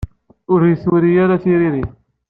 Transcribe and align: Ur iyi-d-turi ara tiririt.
Ur 0.51 0.59
iyi-d-turi 0.63 1.11
ara 1.23 1.41
tiririt. 1.43 1.91